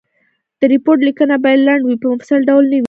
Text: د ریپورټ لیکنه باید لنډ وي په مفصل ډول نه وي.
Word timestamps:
د 0.59 0.61
ریپورټ 0.73 0.99
لیکنه 1.07 1.35
باید 1.43 1.59
لنډ 1.67 1.81
وي 1.85 1.95
په 2.01 2.07
مفصل 2.13 2.39
ډول 2.49 2.63
نه 2.71 2.77
وي. 2.77 2.79